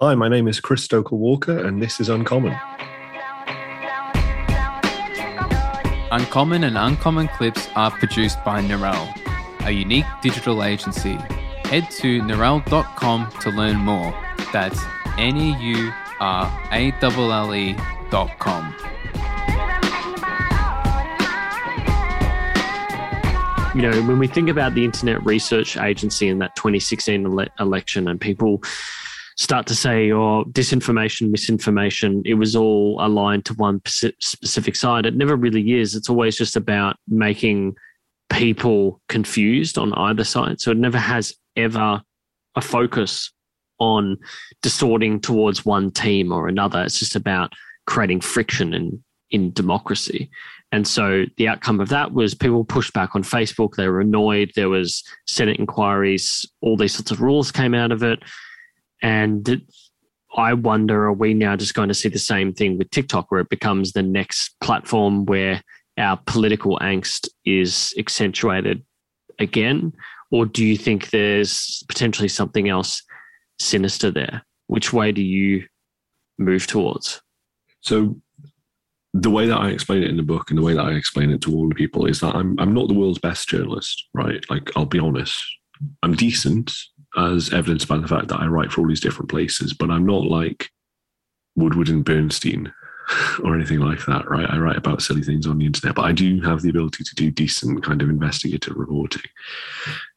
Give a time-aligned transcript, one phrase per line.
[0.00, 2.56] Hi, my name is Chris Stokel-Walker, and this is Uncommon.
[6.12, 9.12] Uncommon and Uncommon clips are produced by Neuralle,
[9.66, 11.14] a unique digital agency.
[11.64, 14.14] Head to neuralle.com to learn more.
[14.52, 14.80] That's
[15.18, 17.76] N E U R A L L E
[18.08, 18.72] dot com.
[23.74, 28.08] you know, when we think about the Internet Research Agency in that 2016 ele- election
[28.08, 28.62] and people
[29.38, 35.06] start to say, oh, disinformation, misinformation, it was all aligned to one specific side.
[35.06, 35.94] It never really is.
[35.94, 37.76] It's always just about making
[38.30, 40.60] people confused on either side.
[40.60, 42.02] So it never has ever
[42.56, 43.32] a focus
[43.78, 44.16] on
[44.60, 46.82] distorting towards one team or another.
[46.82, 47.52] It's just about
[47.86, 50.30] creating friction in, in democracy.
[50.72, 53.76] And so the outcome of that was people pushed back on Facebook.
[53.76, 54.50] They were annoyed.
[54.56, 56.44] There was Senate inquiries.
[56.60, 58.18] All these sorts of rules came out of it.
[59.02, 59.62] And
[60.36, 63.40] I wonder, are we now just going to see the same thing with TikTok, where
[63.40, 65.62] it becomes the next platform where
[65.96, 68.84] our political angst is accentuated
[69.38, 69.92] again?
[70.30, 73.02] Or do you think there's potentially something else
[73.58, 74.44] sinister there?
[74.66, 75.64] Which way do you
[76.38, 77.22] move towards?
[77.80, 78.20] So
[79.14, 81.30] the way that I explain it in the book and the way that I explain
[81.30, 84.44] it to all the people is that I'm I'm not the world's best journalist, right?
[84.50, 85.42] Like I'll be honest.
[86.02, 86.72] I'm decent,
[87.18, 90.06] as evidenced by the fact that I write for all these different places, but I'm
[90.06, 90.70] not like
[91.56, 92.72] Woodward and Bernstein
[93.44, 94.48] or anything like that, right?
[94.48, 97.14] I write about silly things on the internet, but I do have the ability to
[97.14, 99.22] do decent kind of investigative reporting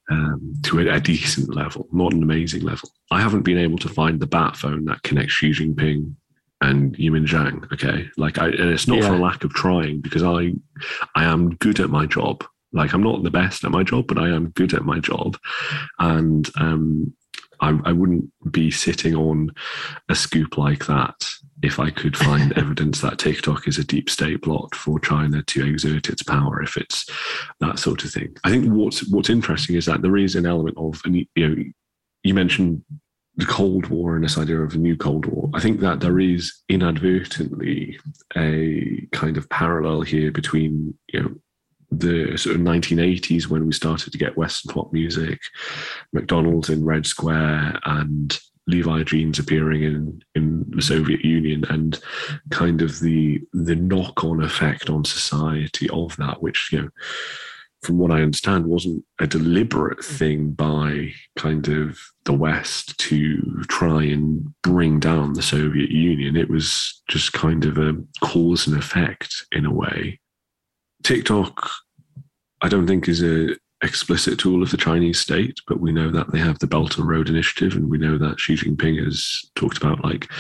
[0.10, 2.90] um, to a, a, decent level, not an amazing level.
[3.12, 6.16] I haven't been able to find the bat phone that connects Xi Jinping
[6.62, 7.72] and Yiming Zhang.
[7.72, 9.08] Okay, like I, and it's not yeah.
[9.08, 10.54] for a lack of trying because I,
[11.16, 12.44] I am good at my job.
[12.74, 15.38] Like I'm not the best at my job, but I am good at my job,
[16.00, 17.14] and um,
[17.62, 19.52] I, I wouldn't be sitting on
[20.10, 21.30] a scoop like that
[21.62, 25.66] if I could find evidence that TikTok is a deep state plot for China to
[25.66, 27.06] exert its power, if it's
[27.60, 28.36] that sort of thing.
[28.44, 31.64] I think what's what's interesting is that there is an element of, and you know,
[32.24, 32.84] you mentioned
[33.36, 35.50] the Cold War and this idea of a new Cold War.
[35.54, 38.00] I think that there is inadvertently
[38.36, 41.36] a kind of parallel here between you know
[41.92, 45.40] the sort of 1980s when we started to get Western pop music,
[46.14, 52.00] McDonald's in Red Square, and Levi jeans appearing in in the Soviet Union, and
[52.50, 56.90] kind of the the knock on effect on society of that, which you know
[57.82, 60.06] from what I understand, wasn't a deliberate mm.
[60.06, 66.36] thing by kind of the West to try and bring down the Soviet Union.
[66.36, 70.20] It was just kind of a cause and effect in a way.
[71.04, 71.70] TikTok,
[72.62, 76.32] I don't think is a explicit tool of the Chinese state, but we know that
[76.32, 79.78] they have the Belt and Road Initiative, and we know that Xi Jinping has talked
[79.78, 80.32] about like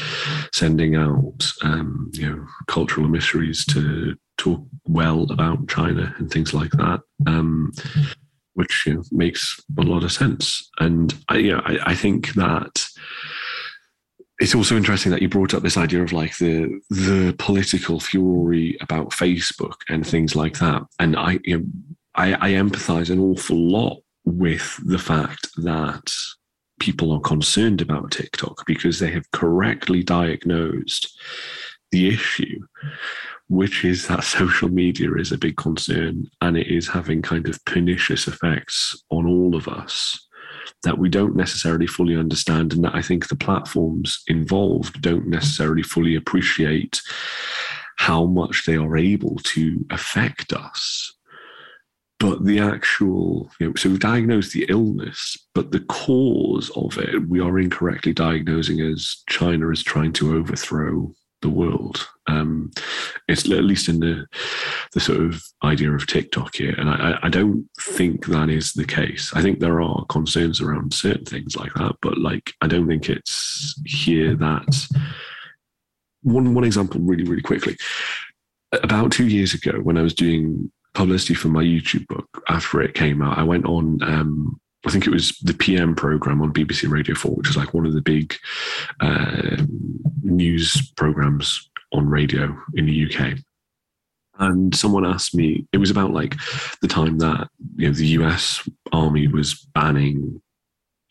[0.53, 6.71] sending out, um, you know, cultural emissaries to talk well about China and things like
[6.71, 7.71] that, um,
[8.53, 10.69] which you know, makes a lot of sense.
[10.79, 12.85] And I, you know, I, I think that
[14.41, 18.75] it's also interesting that you brought up this idea of like the the political fury
[18.81, 20.81] about Facebook and things like that.
[20.99, 21.65] And I, you know,
[22.15, 26.11] I, I empathize an awful lot with the fact that
[26.79, 31.19] people are concerned about TikTok because they have correctly diagnosed
[31.91, 32.59] the issue
[33.47, 37.63] which is that social media is a big concern and it is having kind of
[37.65, 40.27] pernicious effects on all of us
[40.83, 45.83] that we don't necessarily fully understand and that I think the platforms involved don't necessarily
[45.83, 47.01] fully appreciate
[47.97, 51.13] how much they are able to affect us.
[52.19, 57.27] But the actual, you know, so we've diagnosed the illness, but the cause of it,
[57.27, 62.07] we are incorrectly diagnosing as China is trying to overthrow the world.
[62.27, 62.71] Um,
[63.27, 64.27] it's at least in the
[64.93, 68.85] the sort of idea of TikTok here, and I, I don't think that is the
[68.85, 69.31] case.
[69.35, 73.09] I think there are concerns around certain things like that, but like I don't think
[73.09, 74.87] it's here that
[76.21, 77.75] one one example really really quickly.
[78.71, 82.93] About two years ago, when I was doing publicity for my YouTube book after it
[82.93, 86.89] came out, I went on um, I think it was the PM program on BBC
[86.89, 88.35] Radio 4, which is like one of the big
[88.99, 89.57] uh,
[90.23, 93.37] news programs on radio in the UK.
[94.39, 96.35] And someone asked me, it was about like
[96.81, 100.41] the time that you know the US army was banning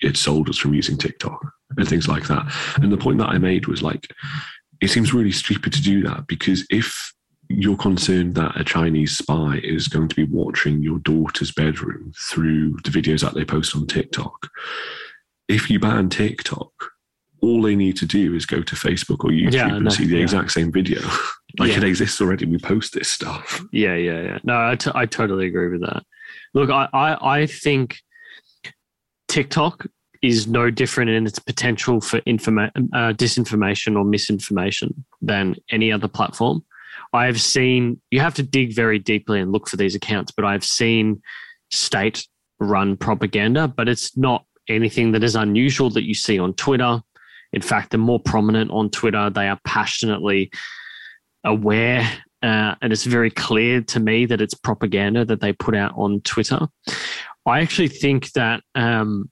[0.01, 1.41] its soldiers from using TikTok
[1.77, 2.53] and things like that.
[2.77, 4.13] And the point that I made was like,
[4.81, 7.13] it seems really stupid to do that because if
[7.53, 12.77] you're concerned that a Chinese spy is going to be watching your daughter's bedroom through
[12.85, 14.49] the videos that they post on TikTok.
[15.49, 16.71] If you ban TikTok,
[17.43, 20.07] all they need to do is go to Facebook or YouTube Yeah, and no, see
[20.07, 20.23] the yeah.
[20.23, 21.01] exact same video.
[21.59, 21.79] like Yeah.
[21.79, 22.47] it exists already.
[22.47, 23.65] We post this stuff.
[23.73, 24.39] Yeah, yeah, yeah.
[24.45, 26.05] No, I, t- I totally agree with that.
[26.55, 27.97] Look, I, I, I think
[29.27, 29.87] TikTok
[30.23, 36.09] is no different in its potential for informa- uh, disinformation or misinformation than any other
[36.09, 36.63] platform.
[37.13, 40.45] I have seen, you have to dig very deeply and look for these accounts, but
[40.45, 41.23] I've seen
[41.71, 42.27] state
[42.61, 47.01] run propaganda, but it's not anything that is unusual that you see on Twitter.
[47.53, 49.29] In fact, they're more prominent on Twitter.
[49.29, 50.51] They are passionately
[51.43, 52.09] aware
[52.43, 56.21] uh, and it's very clear to me that it's propaganda that they put out on
[56.23, 56.61] Twitter.
[57.47, 59.31] I actually think that, um,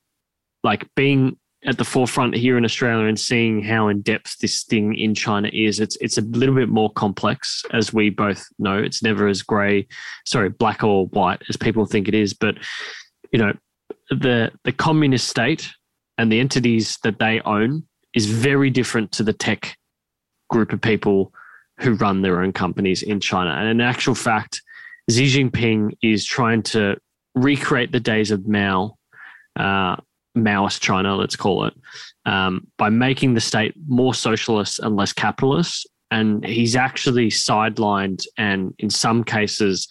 [0.62, 1.38] like being
[1.68, 5.50] at the forefront here in Australia and seeing how in depth this thing in China
[5.52, 8.78] is, it's it's a little bit more complex, as we both know.
[8.78, 9.86] It's never as grey,
[10.24, 12.32] sorry, black or white as people think it is.
[12.32, 12.54] But
[13.32, 13.52] you know,
[14.08, 15.68] the the communist state
[16.16, 19.76] and the entities that they own is very different to the tech
[20.48, 21.34] group of people
[21.80, 23.50] who run their own companies in China.
[23.50, 24.62] And in actual fact,
[25.10, 26.96] Xi Jinping is trying to
[27.34, 28.96] recreate the days of Mao,
[29.54, 29.96] uh,
[30.44, 31.74] Maoist China, let's call it,
[32.26, 35.88] um, by making the state more socialist and less capitalist.
[36.10, 39.88] And he's actually sidelined and, in some cases,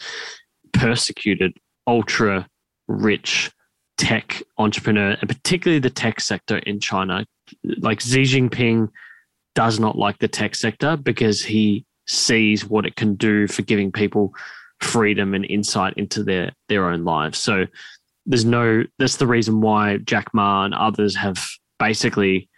[0.74, 1.54] persecuted
[1.86, 2.48] ultra
[2.88, 3.52] rich
[3.98, 7.26] tech entrepreneur, and particularly the tech sector in China.
[7.64, 8.90] Like Xi Jinping
[9.56, 13.92] does not like the tech sector because he sees what it can do for giving
[13.92, 14.34] people
[14.82, 17.38] freedom and insight into their their own lives.
[17.38, 17.66] So
[18.28, 21.44] there's no that's the reason why Jack Ma and others have
[21.80, 22.50] basically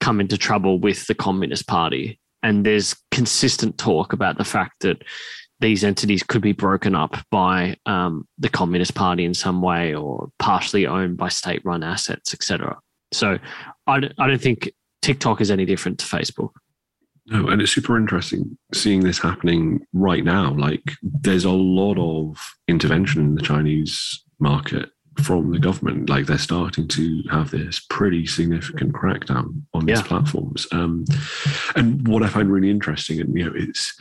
[0.00, 2.20] come into trouble with the Communist Party.
[2.42, 5.02] And there's consistent talk about the fact that
[5.60, 10.28] these entities could be broken up by um, the Communist Party in some way or
[10.38, 12.76] partially owned by state run assets, etc.
[13.12, 13.38] So
[13.86, 14.70] I I don't think
[15.00, 16.50] TikTok is any different to Facebook.
[17.26, 20.52] No, and it's super interesting seeing this happening right now.
[20.52, 22.36] Like, there's a lot of
[22.68, 24.90] intervention in the Chinese market
[25.22, 26.08] from the government.
[26.08, 30.02] Like, they're starting to have this pretty significant crackdown on these Yeah.
[30.04, 30.66] platforms.
[30.72, 31.04] Um,
[31.76, 33.98] and what I find really interesting, and you know, it's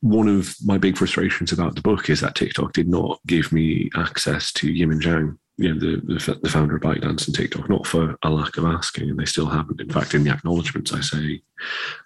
[0.00, 3.90] one of my big frustrations about the book is that TikTok did not give me
[3.96, 7.86] access to Yiming Zhang, you know, the, the, the founder of ByteDance and TikTok, not
[7.86, 9.80] for a lack of asking, and they still haven't.
[9.80, 11.40] In fact, in the acknowledgements, I say,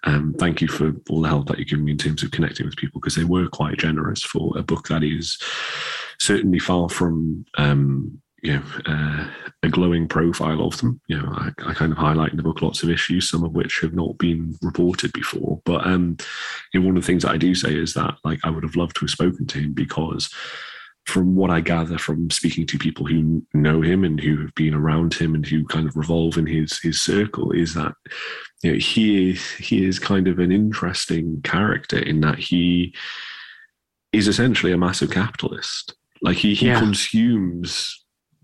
[0.05, 2.65] um, thank you for all the help that you've given me in terms of connecting
[2.65, 5.37] with people because they were quite generous for a book that is
[6.17, 9.27] certainly far from um, you know uh,
[9.63, 10.99] a glowing profile of them.
[11.07, 13.51] You know, I, I kind of highlight in the book lots of issues, some of
[13.53, 15.61] which have not been reported before.
[15.65, 16.17] But um,
[16.73, 18.63] you know, one of the things that I do say is that like I would
[18.63, 20.29] have loved to have spoken to him because
[21.07, 24.75] from what I gather from speaking to people who know him and who have been
[24.75, 27.93] around him and who kind of revolve in his his circle is that
[28.63, 32.95] you know, he he is kind of an interesting character in that he
[34.13, 35.95] is essentially a massive capitalist.
[36.21, 36.79] Like he he Yeah.
[36.79, 37.97] consumes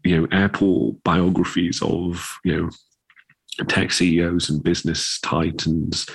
[0.04, 6.06] you know airport biographies of you know tech CEOs and business titans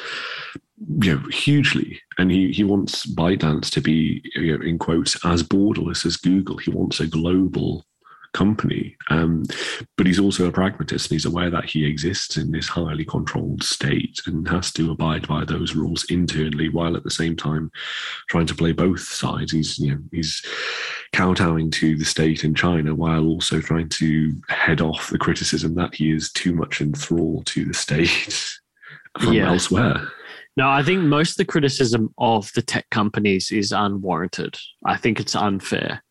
[1.00, 2.00] you know hugely.
[2.18, 6.56] And he he wants ByteDance to be you know, in quotes as borderless as Google.
[6.56, 7.84] He wants a global
[8.32, 9.44] company um,
[9.96, 13.62] but he's also a pragmatist and he's aware that he exists in this highly controlled
[13.62, 17.70] state and has to abide by those rules internally while at the same time
[18.28, 20.42] trying to play both sides he's you know he's
[21.12, 25.94] kowtowing to the state in China while also trying to head off the criticism that
[25.94, 28.08] he is too much in thrall to the state
[29.20, 29.48] from Yeah.
[29.48, 30.08] elsewhere
[30.56, 34.58] No, I think most of the criticism of the tech companies is unwarranted.
[34.84, 36.02] I think it's unfair.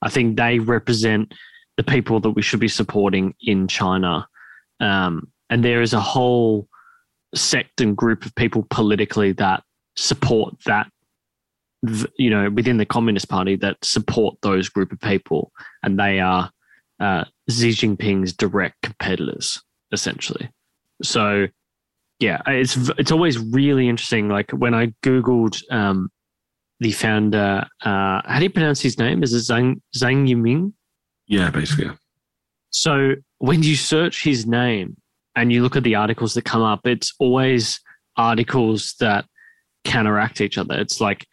[0.00, 1.34] I think they represent
[1.82, 4.26] the people that we should be supporting in China.
[4.80, 6.68] Um, and there is a whole
[7.34, 9.62] sect and group of people politically that
[9.96, 10.88] support that,
[12.18, 15.52] you know, within the Communist Party that support those group of people.
[15.82, 16.50] And they are
[17.00, 19.60] uh, Xi Jinping's direct competitors,
[19.92, 20.48] essentially.
[21.02, 21.48] So,
[22.20, 24.28] yeah, it's it's always really interesting.
[24.28, 26.10] Like when I googled um,
[26.78, 29.24] the founder, uh, how do you pronounce his name?
[29.24, 30.72] Is it Zhang Zhang Yiming?
[31.32, 31.90] Yeah basically.
[32.70, 34.96] So when you search his name
[35.34, 37.80] and you look at the articles that come up, it's always
[38.16, 39.24] articles that
[39.84, 40.78] counteract each other.
[40.78, 41.26] It's like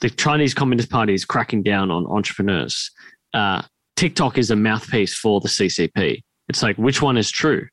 [0.00, 2.90] the Chinese Communist Party is cracking down on entrepreneurs.
[3.34, 3.62] Uh,
[3.96, 6.22] TikTok is a mouthpiece for the CCP.
[6.48, 7.66] It's like which one is true?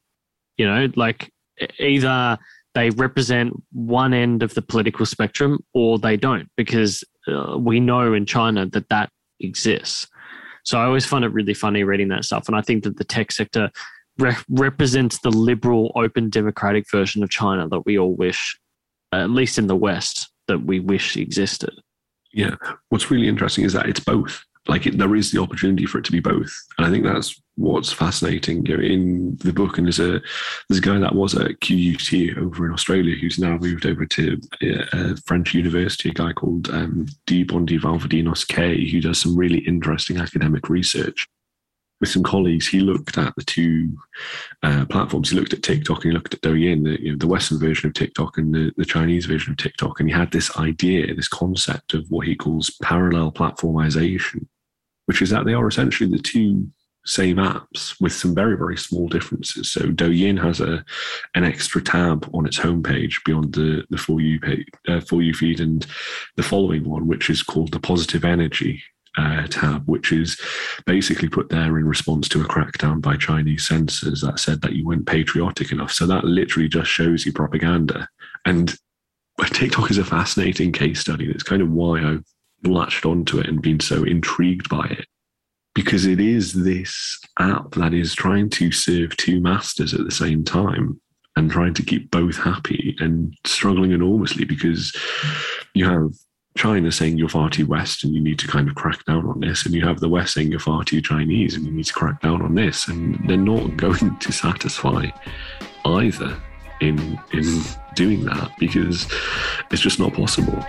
[0.58, 1.30] You know, like
[1.80, 2.38] either
[2.74, 8.14] they represent one end of the political spectrum or they don't, because uh, we know
[8.14, 10.08] in China that that exists.
[10.66, 12.48] So I always find it really funny reading that stuff.
[12.48, 13.72] And I think that the tech sector
[14.18, 18.60] re- represents the liberal, open, democratic version of China that we all wish,
[19.12, 21.72] at least in the West, that we wish existed.
[22.34, 22.56] Yeah.
[22.90, 24.44] What's really interesting is that it's both.
[24.68, 27.40] Like it, there is the opportunity for it to be both, and I think that's
[27.56, 29.78] what's fascinating in the book.
[29.78, 30.22] And there's a
[30.68, 34.42] there's a guy that was at QUT over in Australia who's now moved over to
[34.62, 36.10] a French university.
[36.10, 37.44] A guy called um, D.
[37.44, 41.28] Bondy Valdovinos Kaye, who does some really interesting academic research
[42.02, 43.98] with some colleagues, he looked at the two
[44.64, 45.30] uh, platforms.
[45.30, 47.88] He looked at TikTok and he looked at Douyin, the, you know, the Western version
[47.88, 50.00] of TikTok and the, the Chinese version of TikTok.
[50.00, 54.48] And he had this idea, this concept of what he calls parallel platformization,
[55.06, 56.68] which is that they are essentially the two
[57.06, 59.72] same apps with some very, very small differences.
[59.72, 60.84] So Douyin has a
[61.36, 65.34] an extra tab on its homepage beyond the, the For You page, uh, For You
[65.34, 65.86] feed and
[66.36, 68.82] the following one, which is called the positive energy
[69.18, 70.40] uh, tab, which is
[70.86, 74.86] basically put there in response to a crackdown by Chinese censors that said that you
[74.86, 75.92] weren't patriotic enough.
[75.92, 78.10] So that literally just shows you propaganda.
[78.46, 78.76] And
[79.44, 81.28] TikTok is a fascinating case study.
[81.28, 82.26] That's kind of why I've
[82.66, 85.06] latched onto it and been so intrigued by it.
[85.74, 90.44] Because it is this app that is trying to serve two masters at the same
[90.44, 91.02] time
[91.36, 94.96] and trying to keep both happy and struggling enormously because
[95.74, 96.12] you have
[96.58, 99.42] China saying you're far too West and you need to kind of crack down on
[99.42, 101.94] this, and you have the West saying you're far too Chinese and you need to
[101.94, 105.08] crack down on this, and they're not going to satisfy
[105.86, 106.42] either
[106.82, 107.62] in in
[107.96, 109.08] doing that because
[109.72, 110.64] it's just not possible.